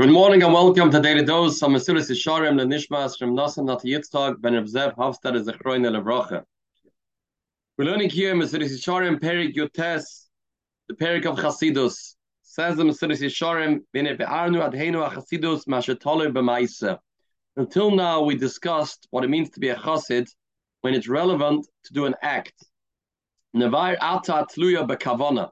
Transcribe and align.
Good 0.00 0.08
morning 0.08 0.42
and 0.42 0.54
welcome 0.54 0.90
to 0.90 1.00
Daily 1.02 1.22
Dose. 1.22 1.60
I'm 1.60 1.74
Mesilas 1.74 2.10
Yesharim 2.10 2.58
Lenishmas 2.58 3.18
from 3.18 3.36
Nasan 3.36 3.66
Nat 3.66 3.80
Yitzchak 3.84 4.40
Ben 4.40 4.54
Rav 4.54 4.64
Zev 4.64 4.96
Hafstad 4.96 5.34
Zechroin 5.44 5.84
Levracha. 5.84 6.44
We're 7.76 7.84
learning 7.84 8.08
here 8.08 8.34
Mesilas 8.34 8.72
Yesharim 8.72 9.20
Perek 9.20 9.54
Yotes, 9.54 10.28
the 10.88 10.94
Perek 10.94 11.26
of 11.26 11.36
Chasidus. 11.36 12.14
Says 12.40 12.78
the 12.78 12.84
Mesilas 12.84 13.20
Yesharim, 13.20 13.80
V'ne 13.94 14.16
be'arnu 14.16 14.66
adheinu 14.66 15.06
ha-Chasidus 15.06 15.66
mashetolu 15.66 16.32
b'maisa. 16.32 16.98
Until 17.56 17.90
now, 17.90 18.22
we 18.22 18.34
discussed 18.34 19.06
what 19.10 19.24
it 19.24 19.28
means 19.28 19.50
to 19.50 19.60
be 19.60 19.68
a 19.68 19.76
Chasid 19.76 20.26
when 20.80 20.94
it's 20.94 21.06
relevant 21.06 21.68
to 21.84 21.92
do 21.92 22.06
an 22.06 22.14
act. 22.22 22.54
Nevair 23.54 23.98
ata 24.00 24.46
tluya 24.56 24.88
bekavona. 24.88 25.50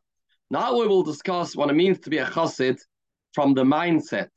Now 0.51 0.79
we 0.79 0.87
will 0.87 1.03
discuss 1.03 1.55
what 1.55 1.69
it 1.69 1.75
means 1.75 2.01
to 2.01 2.09
be 2.09 2.17
a 2.17 2.25
Chasid 2.25 2.79
from 3.33 3.55
the 3.55 3.65
mindset. 3.65 4.31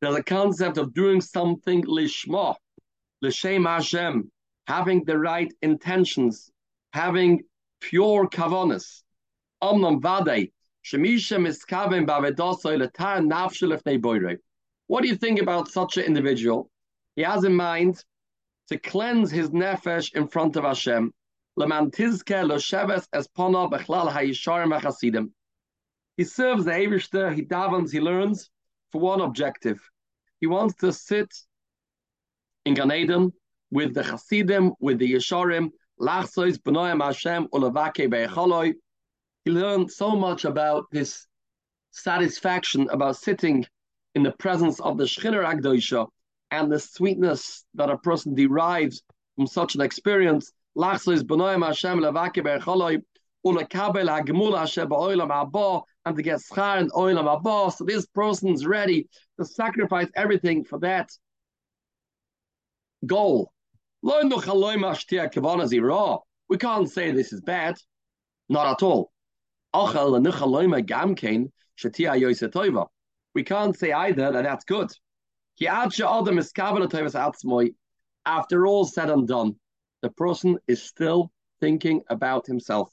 There's 0.00 0.14
a 0.14 0.22
concept 0.22 0.78
of 0.78 0.94
doing 0.94 1.20
something 1.20 1.82
lishma, 1.84 2.54
l'shem 3.20 3.64
Hashem, 3.64 4.30
having 4.66 5.04
the 5.04 5.18
right 5.18 5.52
intentions, 5.62 6.50
having 6.92 7.42
pure 7.80 8.28
kavanas. 8.28 9.02
What 14.86 15.02
do 15.02 15.08
you 15.08 15.16
think 15.16 15.40
about 15.40 15.68
such 15.68 15.96
an 15.96 16.04
individual? 16.04 16.70
He 17.16 17.22
has 17.22 17.42
in 17.44 17.54
mind 17.54 18.04
to 18.68 18.78
cleanse 18.78 19.30
his 19.30 19.50
nefesh 19.50 20.14
in 20.14 20.28
front 20.28 20.56
of 20.56 20.64
Hashem, 20.64 21.12
he 21.58 21.64
serves 26.24 26.64
the 26.64 26.70
Eivishter, 26.70 27.34
he 27.34 27.42
davens, 27.42 27.90
he 27.90 28.00
learns 28.00 28.48
for 28.92 29.00
one 29.00 29.20
objective. 29.20 29.80
He 30.40 30.46
wants 30.46 30.76
to 30.76 30.92
sit 30.92 31.34
in 32.64 32.74
Gan 32.74 32.92
Eden 32.92 33.32
with 33.72 33.94
the 33.94 34.04
Hasidim, 34.04 34.74
with 34.78 35.00
the 35.00 35.14
Yesharim, 35.14 35.70
Lachsois, 36.00 36.58
Benoyam 36.58 37.04
Hashem, 37.04 37.48
Ulavake 37.48 38.08
Be'echoloi. 38.08 38.74
He 39.44 39.50
learned 39.50 39.90
so 39.90 40.14
much 40.14 40.44
about 40.44 40.84
this 40.92 41.26
satisfaction 41.90 42.88
about 42.90 43.16
sitting 43.16 43.66
in 44.14 44.22
the 44.22 44.32
presence 44.32 44.78
of 44.80 44.96
the 44.96 45.04
Shechiner 45.04 45.44
Agdoisha 45.44 46.06
and 46.52 46.70
the 46.70 46.78
sweetness 46.78 47.64
that 47.74 47.90
a 47.90 47.98
person 47.98 48.36
derives 48.36 49.02
from 49.34 49.48
such 49.48 49.74
an 49.74 49.80
experience 49.80 50.52
lachlis 50.76 51.22
benoim 51.22 51.64
Hashem 51.64 52.00
levake 52.00 52.42
bercholoi 52.44 53.02
ulekabel 53.46 54.08
hagmul 54.08 54.56
Hashem 54.58 54.88
ba'olam 54.88 55.30
haba 55.30 55.82
and 56.04 56.16
to 56.16 56.22
get 56.22 56.40
schar 56.40 56.78
and 56.78 56.90
oilam 56.92 57.24
haba. 57.24 57.72
So 57.72 57.84
this 57.84 58.06
person's 58.06 58.66
ready 58.66 59.08
to 59.38 59.44
sacrifice 59.44 60.08
everything 60.16 60.64
for 60.64 60.78
that 60.80 61.10
goal. 63.06 63.52
We 64.00 64.10
can't 66.58 66.90
say 66.90 67.10
this 67.10 67.32
is 67.32 67.40
bad, 67.40 67.76
not 68.48 68.66
at 68.68 68.82
all. 68.82 69.10
We 73.34 73.42
can't 73.44 73.76
say 73.76 73.92
either 73.92 74.32
that 74.32 74.42
that's 74.44 74.64
good. 74.64 74.90
After 78.26 78.66
all 78.66 78.84
said 78.84 79.10
and 79.10 79.28
done, 79.28 79.56
the 80.02 80.10
person 80.10 80.58
is 80.66 80.82
still 80.82 81.30
thinking 81.60 82.02
about 82.08 82.46
himself. 82.46 82.92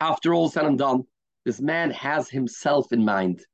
After 0.00 0.34
all 0.34 0.48
said 0.48 0.64
and 0.66 0.78
done, 0.78 1.02
this 1.44 1.60
man 1.60 1.90
has 1.90 2.30
himself 2.30 2.92
in 2.92 3.04
mind. 3.04 3.44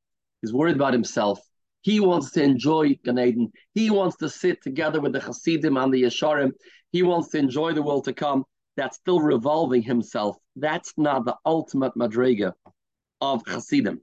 He's 0.41 0.53
worried 0.53 0.77
about 0.77 0.93
himself. 0.93 1.41
He 1.83 2.01
wants 2.01 2.31
to 2.33 2.43
enjoy 2.43 2.99
Gan 3.05 3.19
Eden. 3.19 3.53
He 3.73 3.91
wants 3.91 4.17
to 4.17 4.29
sit 4.29 4.63
together 4.63 5.01
with 5.01 5.13
the 5.13 5.21
Hasidim 5.21 5.77
and 5.77 5.93
the 5.93 6.03
Yesharim. 6.03 6.53
He 6.93 7.03
wants 7.03 7.29
to 7.31 7.39
enjoy 7.39 7.73
the 7.73 7.83
world 7.83 8.05
to 8.05 8.13
come. 8.13 8.45
That's 8.77 8.99
still 8.99 9.21
revolving 9.21 9.83
himself. 9.83 10.37
That's 10.57 10.93
not 10.97 11.25
the 11.25 11.37
ultimate 11.45 11.95
madrega 11.95 12.53
of 13.21 13.43
Hasidim, 13.47 14.01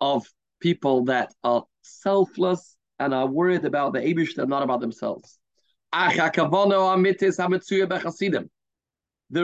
of 0.00 0.26
people 0.62 1.04
that 1.04 1.34
are 1.44 1.64
selfless 1.82 2.76
and 2.98 3.12
are 3.12 3.26
worried 3.26 3.64
about 3.64 3.92
the 3.92 3.98
Abish 3.98 4.38
and 4.38 4.48
not 4.48 4.62
about 4.62 4.80
themselves. 4.80 5.38
The 5.92 6.48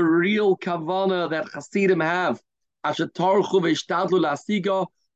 real 0.05 0.57
kavana 0.57 1.31
that 1.31 1.49
Hasidim 1.53 2.01
have, 2.01 2.41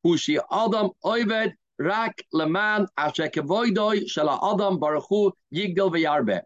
Hushi 0.05 0.41
Adam 0.51 0.91
Oived 1.05 1.53
Rak 1.79 2.25
Leman 2.33 2.89
Asher 2.97 3.29
Kevoidoi 3.29 4.03
Shala 4.13 4.37
Adam 4.53 4.81
Baruchu 4.81 5.31
Yigdal 5.55 5.93
V'Yarbe. 5.93 6.41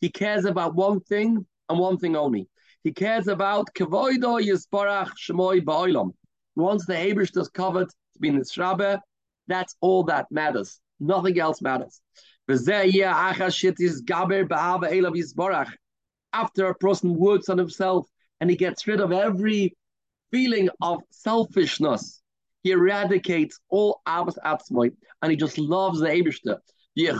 He 0.00 0.08
cares 0.08 0.46
about 0.46 0.74
one 0.74 1.00
thing 1.00 1.44
and 1.68 1.78
one 1.78 1.98
thing 1.98 2.16
only. 2.16 2.48
He 2.82 2.92
cares 2.92 3.28
about 3.28 3.74
Kevoidoi 3.74 4.48
Yisparach 4.48 5.10
Shemoi 5.22 5.62
Ba'olam. 5.62 6.14
Once 6.54 6.86
the 6.86 6.94
Abish 6.94 7.32
that's 7.32 7.48
covered 7.48 7.90
to 8.16 8.20
be 8.20 8.30
Shrabe, 8.30 8.98
that's 9.46 9.76
all 9.80 10.02
that 10.04 10.26
matters. 10.30 10.80
Nothing 10.98 11.38
else 11.38 11.62
matters. 11.62 12.00
After 16.32 16.66
a 16.66 16.74
person 16.74 17.16
works 17.16 17.48
on 17.48 17.58
himself 17.58 18.06
and 18.40 18.50
he 18.50 18.56
gets 18.56 18.86
rid 18.86 19.00
of 19.00 19.12
every 19.12 19.76
feeling 20.30 20.68
of 20.80 21.00
selfishness, 21.10 22.22
he 22.62 22.70
eradicates 22.72 23.58
all 23.68 24.00
Abbas 24.06 24.38
Atzmoy 24.44 24.92
and 25.22 25.30
he 25.30 25.36
just 25.36 25.58
loves 25.58 26.00
the 26.00 26.08
Abishter. 26.08 26.58
He's 26.94 27.12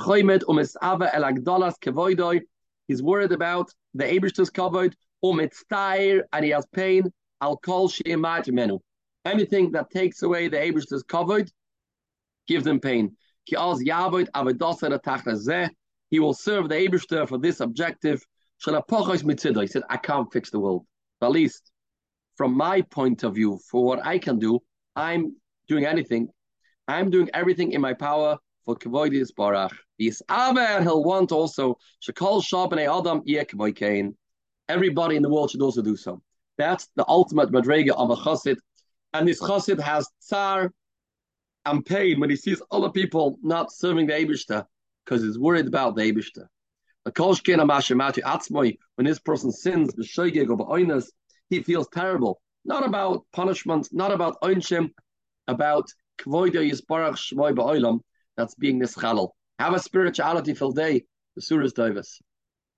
worried 3.02 3.32
about 3.32 3.72
the 3.94 4.04
Abishter's 4.04 4.50
covered, 4.50 4.96
and 5.22 6.44
he 6.44 6.50
has 6.50 6.66
pain. 6.72 7.12
I'll 7.40 7.56
call 7.56 7.90
menu. 8.06 8.80
Anything 9.26 9.72
that 9.72 9.90
takes 9.90 10.22
away 10.22 10.48
the 10.48 10.56
Abishter's 10.56 11.02
covered, 11.02 11.50
give 12.46 12.62
them 12.62 12.78
pain. 12.80 13.16
He 13.44 13.56
will 13.56 13.74
serve 16.34 16.68
the 16.68 16.74
Eberster 16.74 17.28
for 17.28 17.38
this 17.38 17.60
objective. 17.60 18.24
He 18.64 19.66
said, 19.66 19.82
I 19.90 19.96
can't 19.96 20.32
fix 20.32 20.50
the 20.50 20.60
world. 20.60 20.86
But 21.20 21.26
at 21.26 21.32
least 21.32 21.72
from 22.36 22.56
my 22.56 22.82
point 22.82 23.24
of 23.24 23.34
view, 23.34 23.58
for 23.70 23.84
what 23.84 24.06
I 24.06 24.18
can 24.18 24.38
do, 24.38 24.60
I'm 24.94 25.34
doing 25.68 25.84
anything. 25.84 26.28
I'm 26.86 27.10
doing 27.10 27.28
everything 27.34 27.72
in 27.72 27.80
my 27.80 27.94
power 27.94 28.38
for 28.64 28.76
Kavoidis 28.76 29.32
Barach. 29.36 29.72
He'll 29.98 31.04
want 31.04 31.32
also 31.32 31.78
Shakal 32.00 32.42
Adam. 32.98 34.14
Everybody 34.68 35.16
in 35.16 35.22
the 35.22 35.30
world 35.30 35.50
should 35.50 35.62
also 35.62 35.82
do 35.82 35.96
so. 35.96 36.22
That's 36.58 36.88
the 36.94 37.04
ultimate 37.08 37.50
madrega 37.50 37.90
of 37.90 38.10
a 38.10 38.16
chassid. 38.16 38.56
And 39.16 39.26
this 39.26 39.40
chassid 39.40 39.80
has 39.80 40.10
tsar, 40.20 40.70
and 41.64 41.86
pain 41.86 42.20
when 42.20 42.28
he 42.28 42.36
sees 42.36 42.60
other 42.70 42.90
people 42.90 43.38
not 43.42 43.72
serving 43.72 44.08
the 44.08 44.12
Abishta 44.12 44.66
because 45.04 45.22
he's 45.22 45.38
worried 45.38 45.66
about 45.66 45.96
the 45.96 46.02
Abishta. 46.02 46.46
When 48.96 49.06
this 49.06 49.18
person 49.18 49.52
sins, 49.52 49.94
he 51.48 51.62
feels 51.62 51.88
terrible. 51.88 52.42
Not 52.66 52.86
about 52.86 53.24
punishment, 53.32 53.88
not 53.90 54.12
about 54.12 54.38
oinshim, 54.42 54.90
about 55.48 55.86
that's 58.36 58.54
being 58.56 58.80
nischalal. 58.80 59.30
Have 59.58 59.72
a 59.72 59.80
spirituality 59.80 60.52
filled 60.52 60.76
day. 60.76 61.06
The 61.36 61.40
Surah's 61.40 61.72
Davis. 61.72 62.20